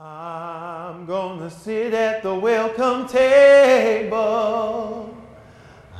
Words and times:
I'm 0.00 1.06
gonna 1.06 1.50
sit 1.50 1.92
at 1.92 2.22
the 2.22 2.32
welcome 2.32 3.08
table. 3.08 5.12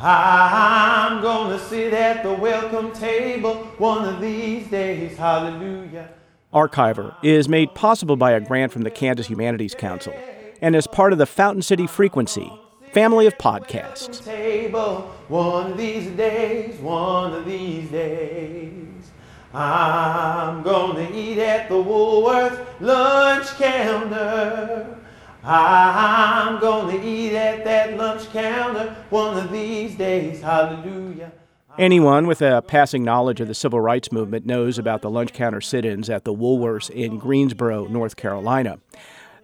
I'm 0.00 1.20
gonna 1.20 1.58
sit 1.58 1.92
at 1.92 2.22
the 2.22 2.32
welcome 2.32 2.92
table 2.92 3.54
one 3.78 4.04
of 4.04 4.20
these 4.20 4.68
days. 4.68 5.16
Hallelujah. 5.16 6.10
Archiver 6.54 7.16
is 7.24 7.48
made 7.48 7.74
possible 7.74 8.14
by 8.14 8.30
a 8.30 8.40
grant 8.40 8.70
from 8.70 8.82
the 8.82 8.90
Kansas 8.90 9.26
Humanities 9.26 9.74
Council 9.74 10.14
and 10.62 10.76
is 10.76 10.86
part 10.86 11.12
of 11.12 11.18
the 11.18 11.26
Fountain 11.26 11.62
City 11.62 11.88
Frequency 11.88 12.52
family 12.92 13.26
of 13.26 13.36
podcasts. 13.36 14.24
Table 14.24 15.12
one 15.26 15.72
of 15.72 15.76
these 15.76 16.08
days, 16.10 16.80
one 16.80 17.32
of 17.32 17.44
these 17.44 17.90
days. 17.90 19.10
I'm 19.54 20.62
gonna 20.62 21.08
eat 21.10 21.38
at 21.38 21.68
the 21.68 21.80
Woolworth 21.80 22.80
lunch 22.80 23.46
counter. 23.56 24.96
I'm 25.42 26.60
gonna 26.60 27.02
eat 27.02 27.34
at 27.34 27.64
that 27.64 27.96
lunch 27.96 28.30
counter 28.30 28.94
one 29.08 29.38
of 29.38 29.50
these 29.50 29.94
days. 29.94 30.42
Hallelujah. 30.42 31.32
Anyone 31.78 32.26
with 32.26 32.42
a 32.42 32.60
passing 32.60 33.04
knowledge 33.04 33.40
of 33.40 33.48
the 33.48 33.54
civil 33.54 33.80
rights 33.80 34.10
movement 34.10 34.44
knows 34.44 34.78
about 34.78 35.00
the 35.00 35.08
lunch 35.08 35.32
counter 35.32 35.60
sit 35.60 35.84
ins 35.84 36.10
at 36.10 36.24
the 36.24 36.34
Woolworths 36.34 36.90
in 36.90 37.18
Greensboro, 37.18 37.86
North 37.86 38.16
Carolina. 38.16 38.78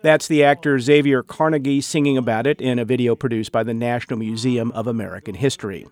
That's 0.02 0.26
the 0.26 0.44
actor 0.44 0.78
Xavier 0.80 1.22
Carnegie 1.22 1.80
singing 1.80 2.18
about 2.18 2.46
it 2.46 2.60
in 2.60 2.78
a 2.78 2.84
video 2.84 3.14
produced 3.14 3.52
by 3.52 3.62
the 3.62 3.72
National 3.72 4.18
Museum 4.18 4.70
of 4.72 4.86
American 4.86 5.36
History. 5.36 5.86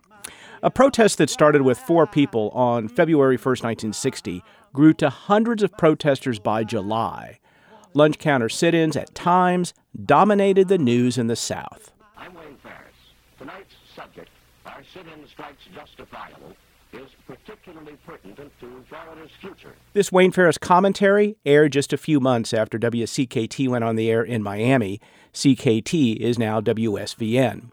A 0.64 0.70
protest 0.70 1.18
that 1.18 1.28
started 1.28 1.62
with 1.62 1.76
four 1.76 2.06
people 2.06 2.50
on 2.50 2.86
February 2.86 3.36
1, 3.36 3.44
1960, 3.44 4.44
grew 4.72 4.94
to 4.94 5.10
hundreds 5.10 5.60
of 5.64 5.76
protesters 5.76 6.38
by 6.38 6.62
July. 6.62 7.40
Lunch 7.94 8.16
counter 8.18 8.48
sit 8.48 8.72
ins 8.72 8.96
at 8.96 9.12
times 9.12 9.74
dominated 10.06 10.68
the 10.68 10.78
news 10.78 11.18
in 11.18 11.26
the 11.26 11.34
South. 11.34 11.90
I'm 12.16 12.32
Wayne 12.34 12.56
Ferris. 12.62 12.94
Tonight's 13.38 13.74
subject, 13.96 14.28
are 14.64 14.84
sit 14.94 15.02
in 15.02 15.26
strikes 15.26 15.64
justifiable, 15.74 16.54
is 16.92 17.10
particularly 17.26 17.96
pertinent 18.06 18.52
to 18.60 18.84
Florida's 18.88 19.32
future. 19.40 19.74
This 19.94 20.12
Wayne 20.12 20.30
Ferris 20.30 20.58
commentary 20.58 21.38
aired 21.44 21.72
just 21.72 21.92
a 21.92 21.98
few 21.98 22.20
months 22.20 22.54
after 22.54 22.78
WCKT 22.78 23.66
went 23.66 23.82
on 23.82 23.96
the 23.96 24.08
air 24.08 24.22
in 24.22 24.44
Miami. 24.44 25.00
CKT 25.34 26.18
is 26.18 26.38
now 26.38 26.60
WSVN. 26.60 27.72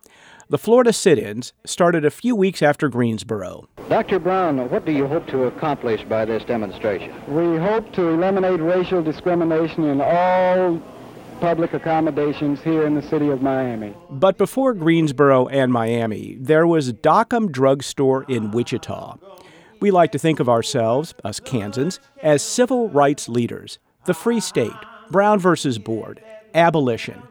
The 0.52 0.58
Florida 0.58 0.92
sit 0.92 1.19
ins 1.19 1.53
started 1.64 2.03
a 2.03 2.09
few 2.09 2.36
weeks 2.36 2.64
after 2.64 2.89
Greensboro. 2.89 3.69
Dr. 3.88 4.17
Brown, 4.17 4.67
what 4.72 4.83
do 4.83 4.91
you 4.91 5.06
hope 5.06 5.28
to 5.28 5.44
accomplish 5.44 6.03
by 6.06 6.25
this 6.25 6.44
demonstration? 6.44 7.14
We 7.28 7.59
hope 7.59 7.94
to 7.94 8.08
eliminate 8.08 8.59
racial 8.59 9.03
discrimination 9.03 9.83
in 9.83 10.02
all 10.02 10.81
public 11.39 11.75
accommodations 11.75 12.61
here 12.61 12.88
in 12.88 12.95
the 12.95 13.02
city 13.03 13.30
of 13.30 13.44
Miami. 13.44 13.94
But 14.09 14.39
before 14.39 14.73
Greensboro 14.73 15.47
and 15.50 15.72
Miami, 15.72 16.36
there 16.39 16.66
was 16.66 16.94
Dockum 16.94 17.52
Drugstore 17.52 18.25
in 18.28 18.50
Wichita. 18.50 19.17
We 19.80 19.91
like 19.91 20.11
to 20.13 20.19
think 20.19 20.39
of 20.39 20.50
ourselves, 20.50 21.13
us 21.23 21.39
Kansans, 21.39 22.00
as 22.23 22.41
civil 22.41 22.89
rights 22.89 23.30
leaders, 23.30 23.78
the 24.06 24.16
Free 24.16 24.39
State, 24.39 24.72
Brown 25.11 25.38
versus 25.38 25.78
Board, 25.78 26.23
abolition. 26.56 27.22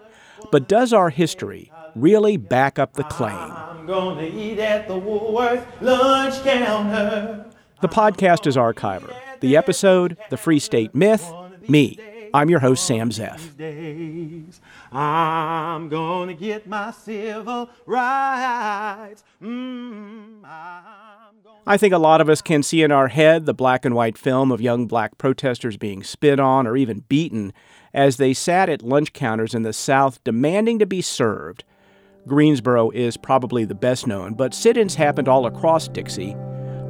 But 0.52 0.68
does 0.68 0.92
our 0.92 1.10
history 1.10 1.72
really 2.00 2.36
back 2.36 2.78
up 2.78 2.94
the 2.94 3.04
claim? 3.04 3.34
I'm 3.36 3.86
gonna 3.86 4.22
eat 4.24 4.58
at 4.58 4.86
the 4.88 4.96
Woolworth 4.98 5.66
lunch 5.80 6.42
counter. 6.42 7.46
The 7.80 7.88
podcast 7.88 8.46
is 8.46 8.56
Archiver. 8.56 9.14
The 9.40 9.56
episode, 9.56 10.16
The 10.30 10.36
Free 10.36 10.58
State 10.58 10.94
Myth, 10.94 11.30
me. 11.68 11.98
I'm 12.34 12.50
your 12.50 12.58
host, 12.60 12.84
Sam 12.86 13.10
Zeff. 13.10 13.56
Days. 13.56 14.60
I'm 14.92 15.88
gonna 15.88 16.34
get 16.34 16.66
my 16.66 16.90
civil 16.90 17.70
rights. 17.86 19.24
Mm, 19.42 20.42
gonna- 20.42 20.82
I 21.66 21.76
think 21.76 21.94
a 21.94 21.98
lot 21.98 22.20
of 22.20 22.28
us 22.28 22.42
can 22.42 22.62
see 22.62 22.82
in 22.82 22.92
our 22.92 23.08
head 23.08 23.46
the 23.46 23.54
black 23.54 23.84
and 23.84 23.94
white 23.94 24.18
film 24.18 24.50
of 24.52 24.60
young 24.60 24.86
black 24.86 25.16
protesters 25.18 25.76
being 25.76 26.02
spit 26.02 26.38
on 26.40 26.66
or 26.66 26.76
even 26.76 27.04
beaten 27.08 27.52
as 27.94 28.16
they 28.18 28.34
sat 28.34 28.68
at 28.68 28.82
lunch 28.82 29.12
counters 29.14 29.54
in 29.54 29.62
the 29.62 29.72
South 29.72 30.22
demanding 30.24 30.78
to 30.78 30.86
be 30.86 31.00
served. 31.00 31.64
Greensboro 32.28 32.90
is 32.90 33.16
probably 33.16 33.64
the 33.64 33.74
best 33.74 34.06
known, 34.06 34.34
but 34.34 34.52
sit 34.52 34.76
ins 34.76 34.94
happened 34.94 35.28
all 35.28 35.46
across 35.46 35.88
Dixie. 35.88 36.36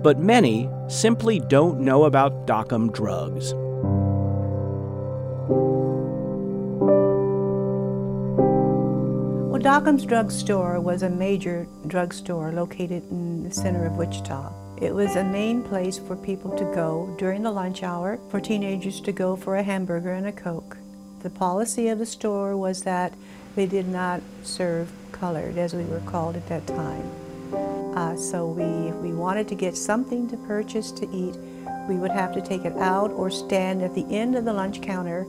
But 0.03 0.19
many 0.19 0.69
simply 0.89 1.39
don't 1.39 1.81
know 1.81 2.05
about 2.05 2.47
Dockum 2.47 2.93
drugs. 2.93 3.55
Well, 9.51 9.61
Dockum's 9.61 10.05
Drugstore 10.05 10.81
was 10.81 11.03
a 11.03 11.11
major 11.11 11.67
drugstore 11.87 12.53
located 12.53 13.09
in 13.11 13.43
the 13.43 13.51
center 13.51 13.87
of 13.87 13.97
Wichita. 13.97 14.53
It 14.81 14.95
was 14.95 15.17
a 15.17 15.25
main 15.25 15.63
place 15.63 15.99
for 15.99 16.15
people 16.15 16.57
to 16.57 16.65
go 16.67 17.13
during 17.19 17.43
the 17.43 17.51
lunch 17.51 17.83
hour, 17.83 18.21
for 18.29 18.41
teenagers 18.41 19.01
to 19.01 19.11
go 19.11 19.35
for 19.35 19.57
a 19.57 19.63
hamburger 19.63 20.13
and 20.13 20.27
a 20.27 20.33
Coke. 20.33 20.77
The 21.23 21.31
policy 21.31 21.89
of 21.89 21.99
the 21.99 22.07
store 22.07 22.57
was 22.57 22.83
that 22.83 23.13
they 23.59 23.67
did 23.67 23.89
not 23.89 24.23
serve 24.45 24.89
colored, 25.11 25.59
as 25.59 25.75
we 25.75 25.83
were 25.87 25.99
called 26.07 26.37
at 26.37 26.47
that 26.47 26.65
time. 26.69 27.11
Uh, 27.97 28.17
so 28.17 28.47
we, 28.47 28.63
if 28.89 28.95
we 28.95 29.13
wanted 29.13 29.49
to 29.49 29.57
get 29.57 29.77
something 29.77 30.29
to 30.29 30.37
purchase 30.37 30.93
to 30.93 31.11
eat, 31.11 31.35
we 31.89 31.97
would 31.97 32.13
have 32.13 32.33
to 32.33 32.41
take 32.41 32.65
it 32.65 32.77
out 32.77 33.11
or 33.11 33.31
stand 33.31 33.83
at 33.83 33.97
the 33.97 34.07
end 34.15 34.37
of 34.37 34.45
the 34.45 34.53
lunch 34.53 34.81
counter, 34.81 35.27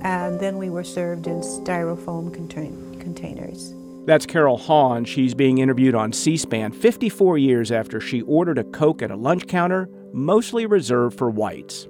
and 0.00 0.40
then 0.40 0.58
we 0.58 0.68
were 0.68 0.82
served 0.82 1.28
in 1.28 1.42
styrofoam 1.42 2.34
contain- 2.34 2.98
containers. 2.98 3.72
That's 4.04 4.26
Carol 4.26 4.58
Hahn. 4.58 5.04
She's 5.04 5.34
being 5.34 5.58
interviewed 5.58 5.94
on 5.94 6.12
C 6.12 6.36
SPAN 6.36 6.72
54 6.72 7.38
years 7.38 7.70
after 7.70 8.00
she 8.00 8.22
ordered 8.22 8.58
a 8.58 8.64
Coke 8.64 9.00
at 9.00 9.12
a 9.12 9.16
lunch 9.16 9.46
counter, 9.46 9.88
mostly 10.12 10.66
reserved 10.66 11.16
for 11.16 11.30
whites. 11.30 11.86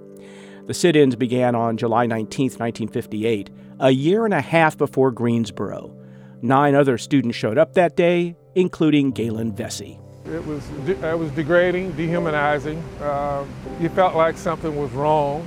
The 0.67 0.75
sit 0.75 0.95
ins 0.95 1.17
began 1.17 1.55
on 1.55 1.79
July 1.79 2.05
19, 2.05 2.51
1958, 2.51 3.49
a 3.81 3.91
year 3.91 4.27
and 4.27 4.35
a 4.35 4.41
half 4.41 4.77
before 4.77 5.11
Greensboro. 5.11 5.97
Nine 6.43 6.75
other 6.75 6.99
students 6.99 7.37
showed 7.37 7.59
up 7.59 7.75
that 7.75 7.97
day, 7.97 8.37
including 8.55 9.13
Galyn 9.13 9.55
Vesey. 9.55 9.99
It 10.27 10.47
was, 10.47 10.69
it 10.87 11.19
was 11.19 11.31
degrading, 11.33 11.93
dehumanizing. 11.93 12.79
Uh, 13.01 13.45
you 13.81 13.89
felt 13.89 14.15
like 14.15 14.37
something 14.37 14.77
was 14.77 14.91
wrong, 14.93 15.47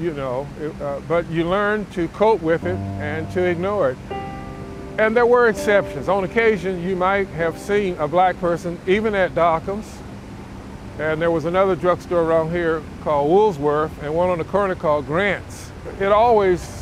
you 0.00 0.12
know, 0.14 0.46
it, 0.60 0.80
uh, 0.80 1.00
but 1.08 1.28
you 1.30 1.48
learned 1.48 1.90
to 1.92 2.06
cope 2.08 2.40
with 2.40 2.64
it 2.64 2.76
and 2.76 3.30
to 3.32 3.42
ignore 3.42 3.90
it. 3.90 3.98
And 4.98 5.16
there 5.16 5.26
were 5.26 5.48
exceptions. 5.48 6.08
On 6.08 6.24
occasion, 6.24 6.82
you 6.82 6.94
might 6.96 7.26
have 7.28 7.58
seen 7.58 7.96
a 7.98 8.06
black 8.06 8.38
person, 8.40 8.78
even 8.86 9.14
at 9.14 9.34
Dockum's. 9.34 9.98
And 10.98 11.20
there 11.20 11.30
was 11.30 11.44
another 11.44 11.76
drugstore 11.76 12.22
around 12.22 12.50
here 12.50 12.82
called 13.02 13.30
Woolsworth 13.30 14.02
and 14.02 14.14
one 14.14 14.30
on 14.30 14.38
the 14.38 14.44
corner 14.44 14.74
called 14.74 15.06
Grant's. 15.06 15.70
It 16.00 16.10
always 16.10 16.77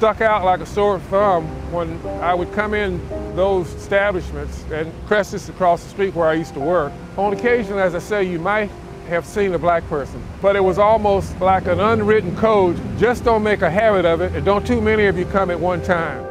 stuck 0.00 0.22
out 0.22 0.46
like 0.46 0.60
a 0.60 0.66
sore 0.66 0.98
thumb 0.98 1.44
when 1.70 2.00
I 2.22 2.32
would 2.32 2.50
come 2.54 2.72
in 2.72 3.06
those 3.36 3.70
establishments 3.74 4.64
and 4.72 4.90
Kress's 5.06 5.50
across 5.50 5.84
the 5.84 5.90
street 5.90 6.14
where 6.14 6.26
I 6.26 6.32
used 6.32 6.54
to 6.54 6.60
work. 6.60 6.90
On 7.18 7.34
occasion, 7.34 7.76
as 7.76 7.94
I 7.94 7.98
say, 7.98 8.24
you 8.24 8.38
might 8.38 8.70
have 9.08 9.26
seen 9.26 9.52
a 9.52 9.58
black 9.58 9.86
person, 9.90 10.22
but 10.40 10.56
it 10.56 10.64
was 10.64 10.78
almost 10.78 11.38
like 11.38 11.66
an 11.66 11.80
unwritten 11.80 12.34
code. 12.38 12.80
Just 12.98 13.24
don't 13.24 13.42
make 13.42 13.60
a 13.60 13.68
habit 13.68 14.06
of 14.06 14.22
it 14.22 14.34
and 14.34 14.42
don't 14.42 14.66
too 14.66 14.80
many 14.80 15.04
of 15.04 15.18
you 15.18 15.26
come 15.26 15.50
at 15.50 15.60
one 15.60 15.82
time. 15.82 16.24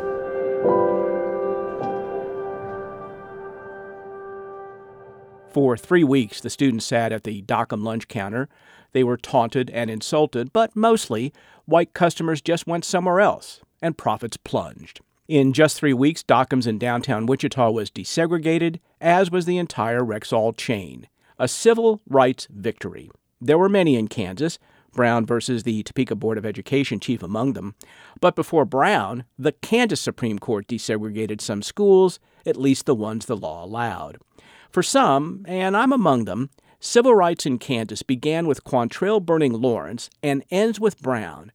For 5.52 5.78
three 5.78 6.04
weeks, 6.04 6.42
the 6.42 6.50
students 6.50 6.88
sat 6.88 7.12
at 7.12 7.24
the 7.24 7.44
Dockum 7.44 7.84
lunch 7.84 8.08
counter. 8.08 8.50
They 8.92 9.04
were 9.04 9.18
taunted 9.18 9.70
and 9.70 9.90
insulted, 9.90 10.52
but 10.52 10.76
mostly, 10.76 11.34
white 11.66 11.94
customers 11.94 12.42
just 12.42 12.68
went 12.68 12.86
somewhere 12.86 13.20
else, 13.20 13.62
and 13.82 13.98
profits 13.98 14.38
plunged. 14.38 15.02
In 15.28 15.54
just 15.54 15.78
three 15.78 15.94
weeks, 15.94 16.24
Dockum's 16.24 16.66
in 16.66 16.80
downtown 16.80 17.28
Wichita 17.28 17.70
was 17.70 17.92
desegregated, 17.92 18.80
as 19.00 19.30
was 19.30 19.46
the 19.46 19.60
entire 19.60 20.02
Rexall 20.02 20.58
chain. 20.58 21.08
A 21.38 21.48
civil 21.48 22.02
rights 22.10 22.48
victory. 22.50 23.12
There 23.40 23.58
were 23.58 23.70
many 23.70 23.96
in 23.96 24.08
Kansas, 24.08 24.58
Brown 24.92 25.26
versus 25.26 25.64
the 25.64 25.84
Topeka 25.84 26.16
Board 26.16 26.38
of 26.38 26.46
Education 26.46 27.00
chief 27.00 27.22
among 27.22 27.54
them. 27.54 27.76
But 28.20 28.36
before 28.36 28.66
Brown, 28.66 29.24
the 29.38 29.52
Kansas 29.52 30.02
Supreme 30.02 30.40
Court 30.40 30.68
desegregated 30.68 31.42
some 31.42 31.62
schools, 31.62 32.20
at 32.46 32.58
least 32.58 32.86
the 32.86 32.96
ones 32.96 33.26
the 33.26 33.38
law 33.38 33.64
allowed. 33.64 34.18
For 34.72 34.84
some, 34.84 35.46
and 35.48 35.78
I'm 35.78 35.94
among 35.94 36.26
them, 36.26 36.50
civil 36.80 37.14
rights 37.16 37.46
in 37.46 37.58
Kansas 37.58 38.04
began 38.04 38.48
with 38.48 38.64
Quantrill 38.64 39.24
burning 39.24 39.54
Lawrence 39.54 40.10
and 40.24 40.44
ends 40.50 40.80
with 40.80 41.02
Brown. 41.02 41.52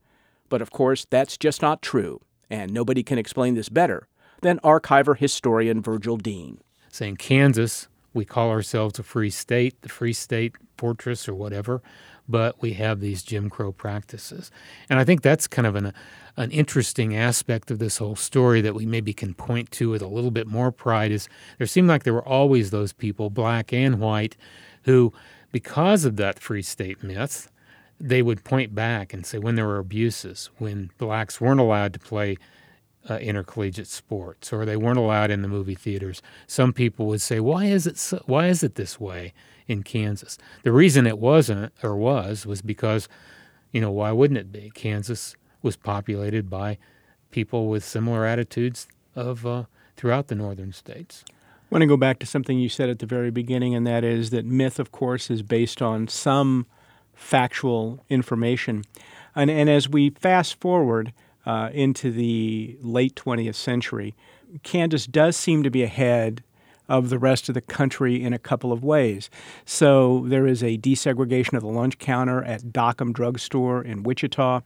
But 0.49 0.63
of 0.63 0.71
course, 0.71 1.07
that's 1.09 1.37
just 1.37 1.63
not 1.63 1.83
true, 1.83 2.21
and 2.51 2.73
nobody 2.73 3.03
can 3.03 3.19
explain 3.19 3.55
this 3.55 3.69
better 3.69 4.09
than 4.43 4.61
archiver 4.61 5.17
historian 5.17 5.81
Virgil 5.81 6.17
Dean. 6.17 6.61
saying 6.91 7.17
Kansas, 7.17 7.89
we 8.13 8.25
call 8.25 8.51
ourselves 8.51 8.99
a 8.99 9.03
free 9.03 9.31
state, 9.31 9.81
the 9.83 9.89
free 9.89 10.13
state 10.13 10.55
fortress 10.77 11.29
or 11.29 11.35
whatever, 11.35 11.83
but 12.29 12.61
we 12.63 12.75
have 12.75 13.01
these 13.01 13.23
Jim 13.23 13.51
Crow 13.51 13.73
practices. 13.73 14.51
And 14.89 14.99
I 14.99 15.05
think 15.05 15.23
that's 15.23 15.47
kind 15.47 15.67
of 15.67 15.75
an, 15.75 15.93
an 16.37 16.51
interesting 16.51 17.17
aspect 17.17 17.71
of 17.71 17.79
this 17.79 17.99
whole 17.99 18.17
story 18.17 18.61
that 18.61 18.75
we 18.75 18.87
maybe 18.87 19.13
can 19.13 19.35
point 19.35 19.71
to 19.73 19.91
with 19.91 20.03
a 20.03 20.07
little 20.07 20.31
bit 20.31 20.47
more 20.47 20.71
pride 20.71 21.11
is 21.11 21.29
there 21.59 21.67
seemed 21.67 21.89
like 21.89 22.05
there 22.05 22.15
were 22.15 22.27
always 22.27 22.71
those 22.71 22.93
people, 22.93 23.31
black 23.31 23.73
and 23.73 23.99
white, 23.99 24.37
who, 24.85 25.13
because 25.53 26.05
of 26.05 26.17
that 26.17 26.39
free 26.39 26.63
state 26.63 27.03
myth, 27.03 27.51
they 28.01 28.23
would 28.23 28.45
point 28.45 28.75
back 28.75 29.13
and 29.13 29.25
say 29.25 29.39
when 29.39 29.55
there 29.55 29.67
were 29.67 29.79
abuses, 29.79 30.51
when 30.59 30.91
blacks 30.99 31.41
weren't 31.41 31.61
allowed 31.61 31.93
to 31.93 31.99
play 31.99 32.37
uh, 33.09 33.17
intercollegiate 33.17 33.87
sports 33.87 34.53
or 34.53 34.65
they 34.65 34.77
weren't 34.77 34.99
allowed 34.99 35.31
in 35.31 35.43
the 35.43 35.49
movie 35.49 35.75
theaters, 35.75 36.23
some 36.47 36.73
people 36.73 37.07
would 37.07 37.21
say, 37.21 37.41
"Why 37.41 37.67
is 37.67 37.87
it 37.87 37.99
so, 37.99 38.23
why 38.27 38.49
is 38.49 38.63
it 38.63 38.75
this 38.75 38.99
way 38.99 39.33
in 39.67 39.83
Kansas?" 39.83 40.39
The 40.63 40.73
reason 40.73 41.07
it 41.07 41.19
wasn't 41.19 41.73
or 41.83 41.97
was 41.97 42.47
was 42.47 42.63
because, 42.63 43.09
you 43.73 43.81
know, 43.81 43.91
why 43.91 44.13
wouldn't 44.13 44.39
it 44.39 44.53
be? 44.53 44.71
Kansas 44.75 45.37
was 45.63 45.77
populated 45.77 46.49
by 46.51 46.79
people 47.31 47.69
with 47.69 47.85
similar 47.85 48.25
attitudes 48.25 48.87
of 49.15 49.47
uh, 49.47 49.65
throughout 49.97 50.29
the 50.29 50.35
northern 50.35 50.73
states. 50.73 51.25
Want 51.75 51.83
to 51.83 51.87
go 51.89 51.97
back 51.97 52.21
to 52.21 52.27
something 52.27 52.57
you 52.57 52.69
said 52.69 52.89
at 52.89 53.01
the 53.01 53.07
very 53.07 53.33
beginning, 53.33 53.75
and 53.75 53.85
that 53.85 54.05
is 54.05 54.31
that 54.31 54.45
myth, 54.45 54.79
of 54.79 54.93
course, 54.93 55.29
is 55.29 55.43
based 55.43 55.83
on 55.83 56.07
some 56.07 56.67
factual 57.15 58.05
information. 58.09 58.85
And, 59.35 59.51
and 59.51 59.69
as 59.69 59.89
we 59.89 60.11
fast 60.11 60.61
forward 60.61 61.13
uh, 61.45 61.71
into 61.73 62.13
the 62.13 62.79
late 62.81 63.17
20th 63.17 63.57
century, 63.57 64.15
Kansas 64.63 65.05
does 65.05 65.37
seem 65.37 65.65
to 65.65 65.71
be 65.71 65.83
ahead 65.83 66.45
of 66.89 67.09
the 67.09 67.19
rest 67.19 67.49
of 67.49 67.55
the 67.55 67.61
country 67.61 68.23
in 68.23 68.33
a 68.33 68.39
couple 68.39 68.73
of 68.73 68.85
ways. 68.85 69.31
So 69.65 70.25
there 70.27 70.47
is 70.47 70.63
a 70.63 70.77
desegregation 70.79 71.55
of 71.55 71.63
the 71.63 71.69
lunch 71.69 71.99
counter 71.99 72.43
at 72.43 72.65
Dockum 72.65 73.13
Drugstore 73.13 73.83
in 73.83 74.03
Wichita. 74.03 74.61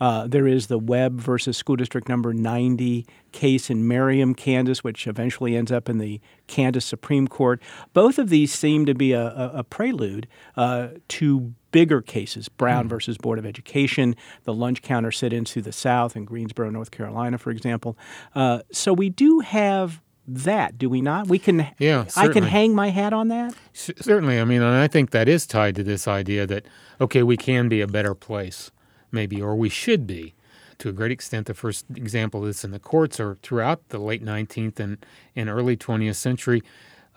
Uh, 0.00 0.26
there 0.26 0.46
is 0.46 0.66
the 0.66 0.78
Webb 0.78 1.20
versus 1.20 1.56
School 1.56 1.76
District 1.76 2.08
Number 2.08 2.32
90 2.32 3.06
case 3.32 3.70
in 3.70 3.86
Merriam, 3.86 4.34
Kansas, 4.34 4.82
which 4.82 5.06
eventually 5.06 5.56
ends 5.56 5.70
up 5.70 5.88
in 5.88 5.98
the 5.98 6.20
Kansas 6.48 6.84
Supreme 6.84 7.28
Court. 7.28 7.62
Both 7.92 8.18
of 8.18 8.28
these 8.28 8.52
seem 8.52 8.86
to 8.86 8.94
be 8.94 9.12
a, 9.12 9.26
a, 9.26 9.50
a 9.58 9.64
prelude 9.64 10.26
uh, 10.56 10.88
to 11.08 11.54
bigger 11.70 12.02
cases 12.02 12.48
Brown 12.48 12.86
mm. 12.86 12.88
versus 12.88 13.16
Board 13.16 13.38
of 13.38 13.46
Education, 13.46 14.16
the 14.42 14.52
lunch 14.52 14.82
counter 14.82 15.12
sit 15.12 15.32
ins 15.32 15.50
to 15.52 15.62
the 15.62 15.72
South 15.72 16.16
in 16.16 16.24
Greensboro, 16.24 16.70
North 16.70 16.90
Carolina, 16.90 17.38
for 17.38 17.50
example. 17.50 17.96
Uh, 18.34 18.60
so 18.72 18.92
we 18.92 19.08
do 19.08 19.40
have 19.40 20.00
that, 20.34 20.78
do 20.78 20.88
we 20.88 21.00
not? 21.00 21.28
We 21.28 21.38
can. 21.38 21.66
Yeah, 21.78 22.06
certainly. 22.06 22.30
I 22.30 22.32
can 22.32 22.42
hang 22.44 22.74
my 22.74 22.88
hat 22.88 23.12
on 23.12 23.28
that. 23.28 23.54
C- 23.72 23.94
certainly, 24.00 24.40
I 24.40 24.44
mean, 24.44 24.62
and 24.62 24.76
I 24.76 24.88
think 24.88 25.10
that 25.10 25.28
is 25.28 25.46
tied 25.46 25.74
to 25.76 25.82
this 25.82 26.06
idea 26.06 26.46
that 26.46 26.66
okay, 27.00 27.22
we 27.22 27.36
can 27.36 27.68
be 27.68 27.80
a 27.80 27.86
better 27.86 28.14
place, 28.14 28.70
maybe, 29.10 29.40
or 29.40 29.54
we 29.56 29.68
should 29.68 30.06
be. 30.06 30.34
To 30.78 30.88
a 30.88 30.92
great 30.92 31.10
extent, 31.10 31.46
the 31.46 31.54
first 31.54 31.84
example 31.94 32.40
of 32.40 32.46
this 32.46 32.64
in 32.64 32.70
the 32.70 32.78
courts 32.78 33.20
are 33.20 33.36
throughout 33.42 33.88
the 33.90 33.98
late 33.98 34.24
19th 34.24 34.80
and, 34.80 35.04
and 35.36 35.48
early 35.50 35.76
20th 35.76 36.16
century. 36.16 36.62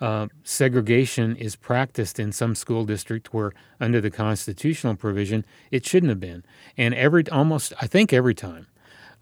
Uh, 0.00 0.26
segregation 0.42 1.34
is 1.36 1.56
practiced 1.56 2.18
in 2.18 2.30
some 2.30 2.54
school 2.54 2.84
district 2.84 3.32
where, 3.32 3.52
under 3.80 4.00
the 4.00 4.10
constitutional 4.10 4.96
provision, 4.96 5.46
it 5.70 5.86
shouldn't 5.86 6.10
have 6.10 6.20
been. 6.20 6.44
And 6.76 6.94
every 6.94 7.26
almost, 7.30 7.72
I 7.80 7.86
think, 7.86 8.12
every 8.12 8.34
time 8.34 8.66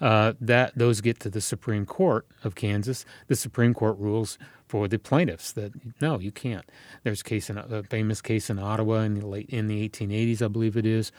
uh, 0.01 0.33
that 0.41 0.77
those 0.77 1.01
get 1.01 1.21
to 1.21 1.31
the 1.31 1.41
Supreme 1.41 1.87
Court 1.87 2.27
of 2.45 2.55
Kansas. 2.55 3.05
The 3.29 3.37
Supreme 3.37 3.75
Court 3.75 3.99
rules 3.99 4.39
for 4.67 4.89
the 4.89 4.99
plaintiffs 4.99 5.53
that 5.53 5.73
no, 6.01 6.19
you 6.19 6.33
can't. 6.33 6.65
There's 7.03 7.21
a 7.21 7.25
case 7.25 7.51
in 7.51 7.59
a 7.59 7.83
famous 7.83 8.23
case 8.23 8.49
in 8.49 8.59
Ottawa 8.59 9.01
in 9.01 9.15
the 9.21 9.27
late 9.27 9.51
in 9.51 9.67
the 9.67 9.89
1880s, 9.89 10.43
I 10.43 10.49
believe 10.49 10.77
it 10.77 10.87
is. 10.87 11.13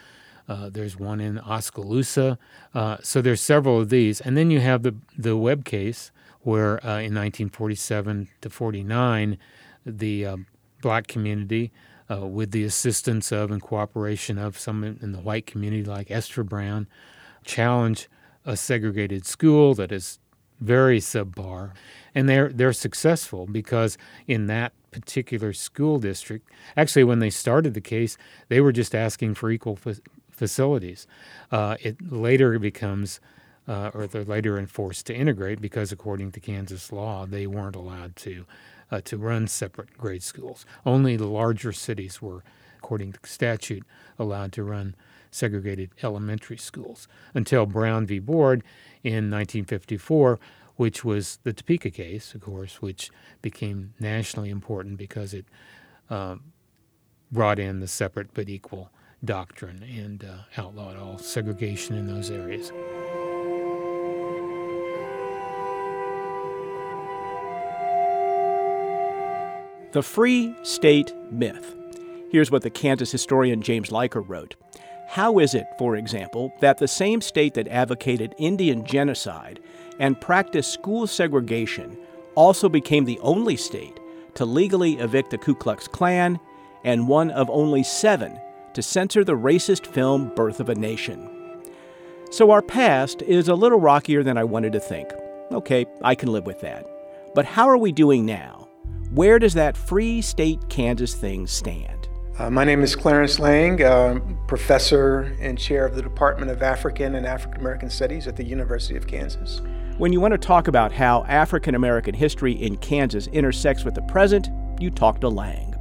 Uh, 0.49 0.69
there's 0.69 0.97
one 0.97 1.21
in 1.21 1.39
Oskaloosa. 1.39 2.37
Uh, 2.73 2.97
so 3.01 3.21
there's 3.21 3.41
several 3.41 3.79
of 3.79 3.89
these, 3.89 4.19
and 4.19 4.35
then 4.35 4.51
you 4.51 4.59
have 4.59 4.83
the 4.83 4.95
the 5.17 5.37
Webb 5.37 5.65
case 5.65 6.11
where 6.41 6.83
uh, 6.85 6.99
in 6.99 7.13
1947 7.13 8.27
to 8.41 8.49
49, 8.49 9.37
the 9.85 10.25
um, 10.25 10.47
black 10.81 11.07
community. 11.07 11.71
Uh, 12.11 12.27
with 12.27 12.51
the 12.51 12.65
assistance 12.65 13.31
of 13.31 13.49
and 13.49 13.61
cooperation 13.61 14.37
of 14.37 14.59
some 14.59 14.83
in 14.83 15.13
the 15.13 15.21
white 15.21 15.45
community, 15.45 15.85
like 15.85 16.11
Esther 16.11 16.43
Brown, 16.43 16.85
challenge 17.45 18.09
a 18.45 18.57
segregated 18.57 19.25
school 19.25 19.73
that 19.75 19.91
is 19.91 20.19
very 20.59 20.99
subpar, 20.99 21.71
and 22.15 22.29
they're 22.29 22.49
they're 22.49 22.73
successful 22.73 23.45
because 23.45 23.97
in 24.27 24.47
that 24.47 24.73
particular 24.91 25.53
school 25.53 25.99
district, 25.99 26.49
actually, 26.77 27.03
when 27.03 27.19
they 27.19 27.29
started 27.29 27.73
the 27.73 27.81
case, 27.81 28.17
they 28.47 28.61
were 28.61 28.71
just 28.71 28.95
asking 28.95 29.33
for 29.33 29.49
equal 29.49 29.75
fa- 29.75 29.97
facilities. 30.31 31.07
Uh, 31.51 31.75
it 31.81 32.11
later 32.11 32.57
becomes. 32.59 33.19
Uh, 33.65 33.89
or 33.93 34.07
they're 34.07 34.25
later 34.25 34.59
enforced 34.59 35.05
to 35.05 35.15
integrate 35.15 35.61
because, 35.61 35.93
according 35.93 36.29
to 36.29 36.41
Kansas 36.41 36.91
law, 36.91 37.25
they 37.25 37.47
weren't 37.47 37.77
allowed 37.77 38.13
to 38.17 38.45
uh, 38.91 38.99
to 39.05 39.17
run 39.17 39.47
separate 39.47 39.97
grade 39.97 40.21
schools. 40.21 40.65
Only 40.85 41.15
the 41.15 41.27
larger 41.27 41.71
cities 41.71 42.21
were, 42.21 42.43
according 42.77 43.13
to 43.13 43.19
statute, 43.23 43.83
allowed 44.19 44.51
to 44.51 44.63
run 44.63 44.95
segregated 45.33 45.91
elementary 46.01 46.57
schools 46.57 47.07
until 47.33 47.65
Brown 47.65 48.05
v. 48.05 48.19
Board 48.19 48.63
in 49.03 49.29
1954, 49.29 50.39
which 50.75 51.03
was 51.03 51.39
the 51.43 51.53
Topeka 51.53 51.89
case, 51.89 52.33
of 52.33 52.41
course, 52.41 52.81
which 52.81 53.11
became 53.41 53.93
nationally 53.99 54.49
important 54.49 54.97
because 54.97 55.33
it 55.33 55.45
uh, 56.09 56.35
brought 57.31 57.59
in 57.59 57.79
the 57.79 57.87
separate 57.87 58.33
but 58.33 58.49
equal 58.49 58.89
doctrine 59.23 59.83
and 59.83 60.23
uh, 60.23 60.61
outlawed 60.61 60.97
all 60.97 61.17
segregation 61.17 61.95
in 61.95 62.07
those 62.07 62.29
areas. 62.29 62.71
The 69.93 70.01
Free 70.01 70.55
State 70.63 71.13
Myth. 71.31 71.75
Here's 72.31 72.49
what 72.49 72.63
the 72.63 72.71
Kansas 72.71 73.11
historian 73.11 73.61
James 73.61 73.91
Leiker 73.91 74.27
wrote. 74.27 74.55
How 75.13 75.37
is 75.37 75.53
it, 75.53 75.67
for 75.77 75.95
example, 75.95 76.51
that 76.59 76.79
the 76.79 76.87
same 76.87 77.21
state 77.21 77.53
that 77.53 77.67
advocated 77.67 78.33
Indian 78.39 78.83
genocide 78.83 79.59
and 79.99 80.19
practiced 80.19 80.73
school 80.73 81.05
segregation 81.05 81.95
also 82.33 82.67
became 82.67 83.05
the 83.05 83.19
only 83.19 83.55
state 83.55 83.99
to 84.33 84.43
legally 84.43 84.93
evict 84.93 85.29
the 85.29 85.37
Ku 85.37 85.53
Klux 85.53 85.87
Klan 85.87 86.39
and 86.83 87.07
one 87.07 87.29
of 87.29 87.47
only 87.51 87.83
seven 87.83 88.39
to 88.73 88.81
censor 88.81 89.23
the 89.23 89.37
racist 89.37 89.85
film 89.85 90.33
Birth 90.33 90.59
of 90.59 90.69
a 90.69 90.73
Nation? 90.73 91.29
So 92.31 92.49
our 92.49 92.63
past 92.63 93.21
is 93.21 93.49
a 93.49 93.53
little 93.53 93.79
rockier 93.79 94.23
than 94.23 94.39
I 94.39 94.43
wanted 94.43 94.73
to 94.73 94.79
think. 94.79 95.09
Okay, 95.51 95.85
I 96.01 96.15
can 96.15 96.31
live 96.31 96.47
with 96.47 96.59
that. 96.61 96.87
But 97.35 97.45
how 97.45 97.69
are 97.69 97.77
we 97.77 97.91
doing 97.91 98.25
now? 98.25 98.67
Where 99.11 99.37
does 99.37 99.53
that 99.53 99.77
free 99.77 100.23
state 100.23 100.69
Kansas 100.69 101.13
thing 101.13 101.45
stand? 101.45 102.02
Uh, 102.39 102.49
my 102.49 102.63
name 102.63 102.81
is 102.81 102.95
Clarence 102.95 103.37
Lang, 103.37 103.79
uh, 103.83 104.19
professor 104.47 105.35
and 105.39 105.55
chair 105.55 105.85
of 105.85 105.93
the 105.93 106.01
Department 106.01 106.49
of 106.49 106.63
African 106.63 107.13
and 107.13 107.27
African 107.27 107.61
American 107.61 107.91
Studies 107.91 108.25
at 108.25 108.35
the 108.35 108.43
University 108.43 108.97
of 108.97 109.05
Kansas. 109.05 109.61
When 109.99 110.11
you 110.11 110.19
want 110.19 110.31
to 110.31 110.39
talk 110.39 110.67
about 110.67 110.91
how 110.91 111.25
African 111.25 111.75
American 111.75 112.15
history 112.15 112.53
in 112.53 112.77
Kansas 112.77 113.27
intersects 113.27 113.85
with 113.85 113.93
the 113.93 114.01
present, 114.03 114.49
you 114.79 114.89
talk 114.89 115.21
to 115.21 115.29
Lang. 115.29 115.75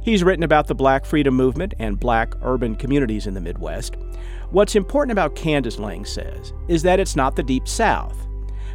He's 0.00 0.22
written 0.22 0.44
about 0.44 0.68
the 0.68 0.76
black 0.76 1.04
freedom 1.04 1.34
movement 1.34 1.74
and 1.80 1.98
black 1.98 2.34
urban 2.42 2.76
communities 2.76 3.26
in 3.26 3.34
the 3.34 3.40
Midwest. 3.40 3.96
What's 4.50 4.76
important 4.76 5.10
about 5.10 5.34
Kansas, 5.34 5.80
Lang 5.80 6.04
says, 6.04 6.52
is 6.68 6.84
that 6.84 7.00
it's 7.00 7.16
not 7.16 7.34
the 7.34 7.42
Deep 7.42 7.66
South, 7.66 8.16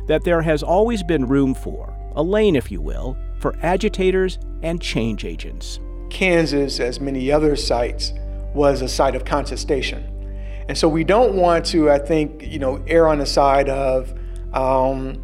that 0.07 0.25
there 0.25 0.41
has 0.41 0.63
always 0.63 1.01
been 1.01 1.25
room 1.25 1.53
for, 1.53 1.95
a 2.17 2.21
lane, 2.21 2.57
if 2.57 2.69
you 2.69 2.81
will, 2.81 3.17
for 3.39 3.55
agitators 3.61 4.37
and 4.63 4.81
change 4.81 5.23
agents. 5.23 5.79
Kansas, 6.09 6.79
as 6.79 6.99
many 6.99 7.31
other 7.31 7.55
sites, 7.55 8.13
was 8.53 8.81
a 8.81 8.87
site 8.87 9.15
of 9.15 9.25
contestation. 9.25 10.11
And 10.67 10.77
so 10.77 10.87
we 10.87 11.03
don't 11.03 11.35
want 11.35 11.65
to, 11.67 11.91
I 11.91 11.99
think, 11.99 12.41
you 12.41 12.59
know, 12.59 12.83
err 12.87 13.07
on 13.07 13.19
the 13.19 13.25
side 13.25 13.69
of, 13.69 14.13
um, 14.53 15.21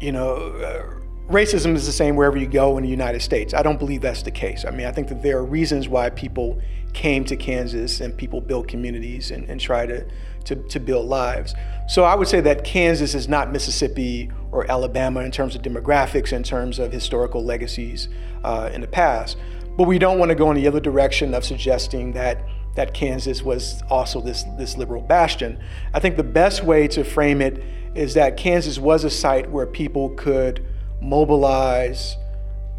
you 0.00 0.12
know, 0.12 0.34
uh, 0.34 1.32
racism 1.32 1.74
is 1.74 1.86
the 1.86 1.92
same 1.92 2.16
wherever 2.16 2.36
you 2.36 2.46
go 2.46 2.76
in 2.76 2.84
the 2.84 2.90
United 2.90 3.22
States. 3.22 3.54
I 3.54 3.62
don't 3.62 3.78
believe 3.78 4.02
that's 4.02 4.22
the 4.22 4.30
case. 4.30 4.64
I 4.66 4.70
mean, 4.70 4.86
I 4.86 4.92
think 4.92 5.08
that 5.08 5.22
there 5.22 5.38
are 5.38 5.44
reasons 5.44 5.88
why 5.88 6.10
people 6.10 6.60
came 6.92 7.24
to 7.24 7.36
Kansas 7.36 8.00
and 8.00 8.14
people 8.14 8.40
built 8.40 8.68
communities 8.68 9.30
and, 9.30 9.48
and 9.48 9.58
try 9.58 9.86
to, 9.86 10.04
to, 10.44 10.56
to 10.56 10.78
build 10.78 11.06
lives. 11.06 11.54
So 11.88 12.04
I 12.04 12.14
would 12.14 12.28
say 12.28 12.40
that 12.42 12.64
Kansas 12.64 13.14
is 13.14 13.28
not 13.28 13.50
Mississippi 13.50 14.30
or 14.50 14.70
Alabama 14.70 15.20
in 15.20 15.30
terms 15.30 15.54
of 15.54 15.62
demographics, 15.62 16.32
in 16.32 16.42
terms 16.42 16.78
of 16.78 16.92
historical 16.92 17.42
legacies 17.42 18.08
uh, 18.44 18.68
in 18.74 18.82
the 18.82 18.86
past. 18.86 19.38
But 19.82 19.88
we 19.88 19.98
don't 19.98 20.20
want 20.20 20.28
to 20.28 20.36
go 20.36 20.48
in 20.52 20.56
the 20.56 20.68
other 20.68 20.78
direction 20.78 21.34
of 21.34 21.44
suggesting 21.44 22.12
that 22.12 22.40
that 22.76 22.94
Kansas 22.94 23.42
was 23.42 23.82
also 23.90 24.20
this, 24.20 24.44
this 24.56 24.76
liberal 24.76 25.02
bastion. 25.02 25.58
I 25.92 25.98
think 25.98 26.16
the 26.16 26.22
best 26.22 26.62
way 26.62 26.86
to 26.86 27.02
frame 27.02 27.42
it 27.42 27.60
is 27.96 28.14
that 28.14 28.36
Kansas 28.36 28.78
was 28.78 29.02
a 29.02 29.10
site 29.10 29.50
where 29.50 29.66
people 29.66 30.10
could 30.10 30.64
mobilize 31.00 32.16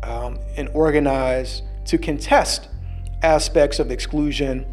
um, 0.02 0.40
and 0.56 0.70
organize 0.70 1.62
to 1.88 1.98
contest 1.98 2.70
aspects 3.22 3.80
of 3.80 3.92
exclusion 3.92 4.66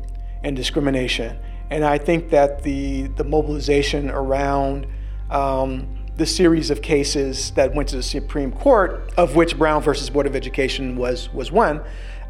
and 0.45 0.55
discrimination. 0.55 1.37
And 1.69 1.85
I 1.85 1.99
think 1.99 2.31
that 2.31 2.63
the, 2.63 3.09
the 3.09 3.25
mobilization 3.25 4.09
around 4.09 4.87
um, 5.31 5.99
the 6.21 6.27
series 6.27 6.71
of 6.71 6.83
cases 6.83 7.51
that 7.53 7.75
went 7.75 7.89
to 7.89 7.97
the 7.97 8.03
Supreme 8.03 8.53
Court, 8.53 9.11
of 9.17 9.37
which 9.37 9.57
Brown 9.57 9.81
versus 9.81 10.11
Board 10.11 10.27
of 10.27 10.37
Education 10.37 10.95
was, 10.95 11.33
was 11.33 11.51
one, 11.51 11.81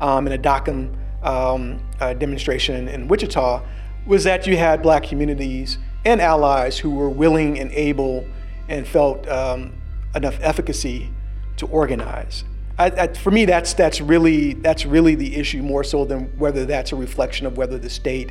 um, 0.01 0.29
in 0.29 0.33
a 0.33 0.39
Dockum 0.39 0.97
um, 1.25 1.83
uh, 1.99 2.15
demonstration 2.15 2.87
in 2.87 3.09
Wichita, 3.09 3.67
was 4.07 4.23
that 4.23 4.47
you 4.47 4.57
had 4.57 4.81
black 4.81 5.03
communities 5.03 5.79
and 6.05 6.21
allies 6.21 6.79
who 6.79 6.91
were 6.91 7.11
willing 7.11 7.59
and 7.59 7.73
able 7.73 8.25
and 8.69 8.87
felt 8.87 9.29
um, 9.29 9.73
enough 10.15 10.39
efficacy 10.41 11.11
to 11.57 11.67
organize. 11.67 12.45
I, 12.79 12.87
I, 12.87 13.07
for 13.09 13.33
me, 13.33 13.45
that's 13.45 13.75
that's 13.75 14.01
really 14.01 14.55
that's 14.55 14.87
really 14.87 15.17
the 15.17 15.35
issue 15.35 15.63
more 15.63 15.83
so 15.83 16.05
than 16.05 16.27
whether 16.39 16.65
that's 16.65 16.93
a 16.93 16.97
reflection 16.97 17.45
of 17.45 17.57
whether 17.57 17.77
the 17.77 17.91
state 17.91 18.31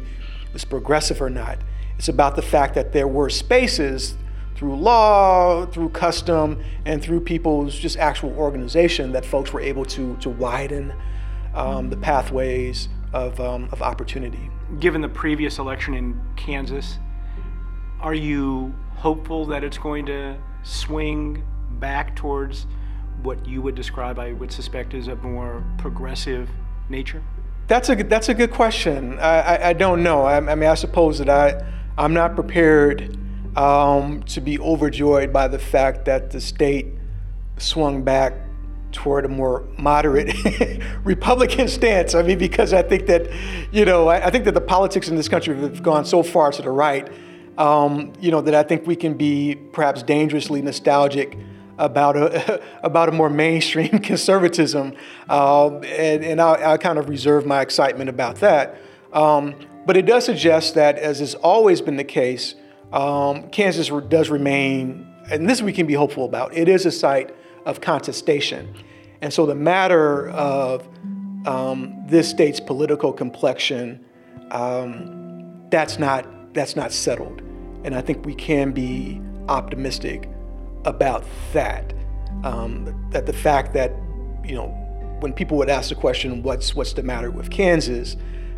was 0.53 0.63
progressive 0.63 1.21
or 1.21 1.29
not. 1.29 1.59
It's 1.97 2.07
about 2.07 2.37
the 2.37 2.41
fact 2.41 2.75
that 2.75 2.93
there 2.93 3.09
were 3.09 3.29
spaces 3.29 4.15
through 4.59 4.75
law, 4.75 5.65
through 5.67 5.87
custom, 5.87 6.61
and 6.83 7.01
through 7.01 7.21
people's 7.21 7.73
just 7.79 7.95
actual 7.95 8.37
organization 8.37 9.13
that 9.13 9.25
folks 9.25 9.53
were 9.53 9.61
able 9.61 9.85
to 9.85 10.17
to 10.17 10.29
widen 10.29 10.93
um, 11.55 11.89
the 11.89 11.95
pathways 11.95 12.89
of 13.13 13.39
um, 13.39 13.69
of 13.71 13.81
opportunity. 13.81 14.51
Given 14.81 14.99
the 14.99 15.07
previous 15.07 15.59
election 15.59 15.93
in 15.93 16.21
Kansas, 16.35 16.99
are 18.01 18.13
you 18.13 18.75
hopeful 18.95 19.45
that 19.45 19.63
it's 19.63 19.77
going 19.77 20.05
to 20.07 20.37
swing 20.63 21.41
back 21.79 22.17
towards 22.17 22.67
what 23.23 23.45
you 23.47 23.61
would 23.61 23.75
describe, 23.75 24.19
I 24.19 24.33
would 24.33 24.51
suspect, 24.51 24.93
as 24.93 25.07
a 25.07 25.15
more 25.15 25.63
progressive 25.77 26.49
nature? 26.89 27.23
That's 27.67 27.87
a 27.87 27.95
that's 27.95 28.27
a 28.27 28.33
good 28.33 28.51
question. 28.51 29.19
I, 29.19 29.39
I, 29.39 29.69
I 29.69 29.73
don't 29.73 30.03
know. 30.03 30.23
I, 30.23 30.35
I, 30.35 30.55
mean, 30.55 30.69
I 30.69 30.75
suppose 30.75 31.19
that 31.19 31.29
I 31.29 31.65
I'm 31.97 32.13
not 32.13 32.35
prepared 32.35 33.17
um, 33.55 34.23
to 34.23 34.41
be 34.41 34.59
overjoyed 34.59 35.33
by 35.33 35.47
the 35.47 35.59
fact 35.59 36.05
that 36.05 36.31
the 36.31 36.41
state 36.41 36.87
swung 37.57 38.03
back 38.03 38.33
toward 38.91 39.25
a 39.25 39.27
more 39.27 39.67
moderate 39.77 40.33
Republican 41.03 41.67
stance. 41.67 42.15
I 42.15 42.23
mean, 42.23 42.39
because 42.39 42.73
I 42.73 42.81
think 42.81 43.05
that, 43.07 43.29
you 43.71 43.85
know, 43.85 44.07
I, 44.07 44.27
I, 44.27 44.29
think 44.31 44.45
that 44.45 44.53
the 44.53 44.61
politics 44.61 45.09
in 45.09 45.15
this 45.15 45.27
country 45.29 45.55
have 45.57 45.83
gone 45.83 46.05
so 46.05 46.23
far 46.23 46.51
to 46.51 46.61
the 46.61 46.71
right, 46.71 47.07
um, 47.57 48.13
you 48.19 48.31
know, 48.31 48.41
that 48.41 48.55
I 48.55 48.63
think 48.63 48.87
we 48.87 48.95
can 48.95 49.15
be 49.15 49.55
perhaps 49.73 50.01
dangerously 50.01 50.61
nostalgic 50.61 51.37
about 51.77 52.17
a 52.17 52.61
about 52.83 53.09
a 53.09 53.11
more 53.11 53.29
mainstream 53.29 53.99
conservatism, 54.03 54.93
um, 55.29 55.83
and, 55.85 56.23
and 56.23 56.41
I, 56.41 56.73
I, 56.73 56.77
kind 56.77 56.99
of 56.99 57.09
reserve 57.09 57.45
my 57.45 57.61
excitement 57.61 58.09
about 58.09 58.37
that. 58.37 58.77
Um, 59.13 59.55
but 59.85 59.97
it 59.97 60.05
does 60.05 60.25
suggest 60.25 60.75
that, 60.75 60.97
as 60.97 61.19
has 61.19 61.35
always 61.35 61.81
been 61.81 61.95
the 61.95 62.03
case, 62.03 62.55
um, 62.93 63.49
Kansas 63.49 63.89
does 64.09 64.29
remain, 64.29 65.07
and 65.31 65.49
this 65.49 65.61
we 65.61 65.73
can 65.73 65.87
be 65.87 65.93
hopeful 65.93 66.25
about. 66.25 66.55
It 66.55 66.67
is 66.67 66.85
a 66.85 66.91
site 66.91 67.35
of 67.65 67.81
contestation, 67.81 68.73
and 69.21 69.33
so 69.33 69.45
the 69.45 69.55
matter 69.55 70.29
of 70.29 70.87
um, 71.45 71.95
this 72.07 72.29
state's 72.29 72.59
political 72.59 73.13
complexion, 73.13 74.03
um, 74.51 75.67
that's 75.69 75.99
not 75.99 76.53
that's 76.53 76.75
not 76.75 76.91
settled, 76.91 77.41
and 77.83 77.95
I 77.95 78.01
think 78.01 78.25
we 78.25 78.35
can 78.35 78.71
be 78.71 79.21
optimistic 79.47 80.29
about 80.85 81.23
that. 81.53 81.93
Um, 82.43 83.09
that 83.11 83.25
the 83.25 83.33
fact 83.33 83.73
that, 83.73 83.91
you 84.45 84.55
know, 84.55 84.67
when 85.19 85.33
people 85.33 85.57
would 85.57 85.69
ask 85.69 85.89
the 85.89 85.95
question, 85.95 86.41
what's, 86.43 86.73
what's 86.75 86.93
the 86.93 87.03
matter 87.03 87.31
with 87.31 87.49
Kansas? 87.49 88.15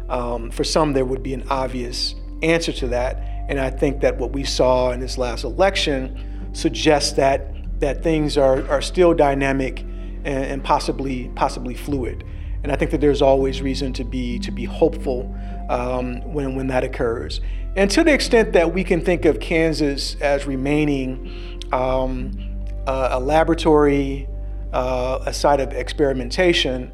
Um, 0.09 0.51
for 0.51 0.63
some, 0.63 0.93
there 0.93 1.05
would 1.05 1.23
be 1.23 1.33
an 1.33 1.47
obvious 1.49 2.13
answer 2.43 2.71
to 2.73 2.87
that. 2.89 3.23
And 3.51 3.59
I 3.59 3.69
think 3.69 3.99
that 3.99 4.17
what 4.17 4.31
we 4.31 4.45
saw 4.45 4.91
in 4.91 5.01
this 5.01 5.17
last 5.17 5.43
election 5.43 6.49
suggests 6.53 7.11
that, 7.17 7.53
that 7.81 8.01
things 8.01 8.37
are, 8.37 8.65
are 8.69 8.81
still 8.81 9.13
dynamic 9.13 9.81
and, 9.81 10.45
and 10.45 10.63
possibly, 10.63 11.29
possibly 11.35 11.73
fluid. 11.75 12.23
And 12.63 12.71
I 12.71 12.77
think 12.77 12.91
that 12.91 13.01
there's 13.01 13.21
always 13.21 13.61
reason 13.61 13.91
to 13.91 14.05
be, 14.05 14.39
to 14.39 14.51
be 14.51 14.63
hopeful 14.63 15.35
um, 15.69 16.21
when, 16.31 16.55
when 16.55 16.67
that 16.67 16.85
occurs. 16.85 17.41
And 17.75 17.91
to 17.91 18.05
the 18.05 18.13
extent 18.13 18.53
that 18.53 18.73
we 18.73 18.85
can 18.85 19.01
think 19.01 19.25
of 19.25 19.41
Kansas 19.41 20.15
as 20.21 20.45
remaining 20.45 21.59
um, 21.73 22.31
a, 22.87 23.19
laboratory, 23.19 24.29
uh, 24.71 25.23
a 25.25 25.33
site 25.33 25.59
of 25.59 25.73
experimentation, 25.73 26.89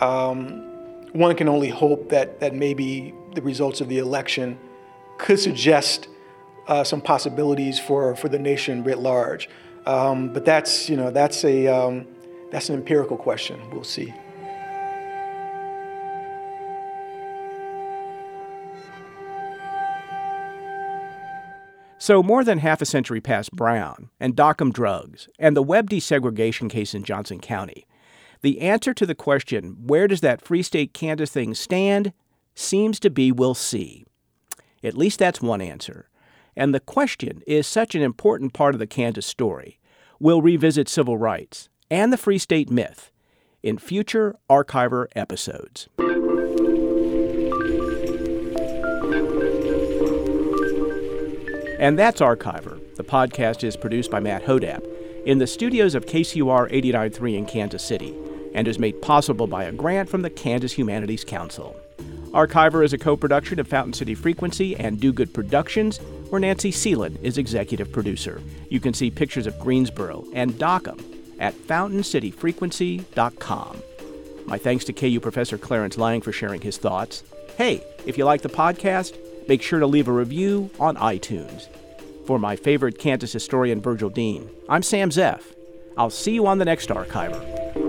um, 0.00 1.08
one 1.14 1.34
can 1.34 1.48
only 1.48 1.70
hope 1.70 2.10
that, 2.10 2.40
that 2.40 2.54
maybe 2.54 3.14
the 3.34 3.40
results 3.40 3.80
of 3.80 3.88
the 3.88 3.96
election 3.96 4.58
could 5.18 5.38
suggest 5.38 6.08
uh, 6.66 6.84
some 6.84 7.00
possibilities 7.00 7.78
for, 7.78 8.16
for 8.16 8.28
the 8.28 8.38
nation 8.38 8.84
writ 8.84 8.98
large. 8.98 9.48
Um, 9.86 10.32
but 10.32 10.44
that's, 10.44 10.88
you 10.88 10.96
know, 10.96 11.10
that's, 11.10 11.44
a, 11.44 11.66
um, 11.66 12.06
that's 12.50 12.68
an 12.68 12.76
empirical 12.76 13.16
question. 13.16 13.60
We'll 13.70 13.84
see. 13.84 14.12
So, 22.04 22.22
more 22.22 22.44
than 22.44 22.58
half 22.58 22.82
a 22.82 22.84
century 22.84 23.22
past 23.22 23.50
Brown 23.52 24.10
and 24.20 24.36
Dockum 24.36 24.74
drugs 24.74 25.26
and 25.38 25.56
the 25.56 25.62
Webb 25.62 25.88
desegregation 25.88 26.68
case 26.68 26.92
in 26.92 27.02
Johnson 27.02 27.40
County, 27.40 27.86
the 28.42 28.60
answer 28.60 28.92
to 28.92 29.06
the 29.06 29.14
question, 29.14 29.78
where 29.86 30.06
does 30.06 30.20
that 30.20 30.42
Free 30.42 30.62
State 30.62 30.92
Kansas 30.92 31.30
thing 31.30 31.54
stand, 31.54 32.12
seems 32.54 33.00
to 33.00 33.08
be 33.08 33.32
we'll 33.32 33.54
see. 33.54 34.04
At 34.84 34.96
least 34.96 35.18
that's 35.18 35.40
one 35.40 35.62
answer. 35.62 36.10
And 36.54 36.74
the 36.74 36.80
question 36.80 37.42
is 37.46 37.66
such 37.66 37.94
an 37.94 38.02
important 38.02 38.52
part 38.52 38.74
of 38.74 38.78
the 38.78 38.86
Kansas 38.86 39.26
story. 39.26 39.80
We'll 40.20 40.42
revisit 40.42 40.88
civil 40.88 41.16
rights 41.16 41.68
and 41.90 42.12
the 42.12 42.18
Free 42.18 42.38
State 42.38 42.70
myth 42.70 43.10
in 43.62 43.78
future 43.78 44.36
Archiver 44.50 45.06
episodes. 45.16 45.88
And 51.80 51.98
that's 51.98 52.20
Archiver. 52.20 52.78
The 52.96 53.04
podcast 53.04 53.64
is 53.64 53.76
produced 53.76 54.10
by 54.10 54.20
Matt 54.20 54.44
Hodapp 54.44 54.86
in 55.26 55.38
the 55.38 55.46
studios 55.46 55.94
of 55.94 56.06
KCUR 56.06 56.70
89.3 56.70 57.38
in 57.38 57.46
Kansas 57.46 57.82
City 57.82 58.14
and 58.54 58.68
is 58.68 58.78
made 58.78 59.02
possible 59.02 59.46
by 59.46 59.64
a 59.64 59.72
grant 59.72 60.08
from 60.08 60.22
the 60.22 60.30
Kansas 60.30 60.72
Humanities 60.72 61.24
Council. 61.24 61.74
Archiver 62.34 62.84
is 62.84 62.92
a 62.92 62.98
co 62.98 63.16
production 63.16 63.58
of 63.60 63.68
Fountain 63.68 63.92
City 63.92 64.16
Frequency 64.16 64.74
and 64.74 64.98
Do 64.98 65.12
Good 65.12 65.32
Productions, 65.32 65.98
where 66.30 66.40
Nancy 66.40 66.72
Seelan 66.72 67.16
is 67.22 67.38
executive 67.38 67.92
producer. 67.92 68.40
You 68.68 68.80
can 68.80 68.92
see 68.92 69.08
pictures 69.08 69.46
of 69.46 69.56
Greensboro 69.60 70.24
and 70.34 70.54
Dockum 70.54 71.00
at 71.38 71.54
fountaincityfrequency.com. 71.54 73.82
My 74.46 74.58
thanks 74.58 74.84
to 74.86 74.92
KU 74.92 75.20
Professor 75.20 75.56
Clarence 75.56 75.96
Lang 75.96 76.20
for 76.20 76.32
sharing 76.32 76.60
his 76.60 76.76
thoughts. 76.76 77.22
Hey, 77.56 77.84
if 78.04 78.18
you 78.18 78.24
like 78.24 78.42
the 78.42 78.48
podcast, 78.48 79.16
make 79.46 79.62
sure 79.62 79.78
to 79.78 79.86
leave 79.86 80.08
a 80.08 80.12
review 80.12 80.70
on 80.80 80.96
iTunes. 80.96 81.68
For 82.26 82.40
my 82.40 82.56
favorite 82.56 82.98
Kansas 82.98 83.32
historian, 83.32 83.80
Virgil 83.80 84.10
Dean, 84.10 84.50
I'm 84.68 84.82
Sam 84.82 85.10
Zeff. 85.10 85.54
I'll 85.96 86.10
see 86.10 86.34
you 86.34 86.48
on 86.48 86.58
the 86.58 86.64
next 86.64 86.88
Archiver. 86.88 87.83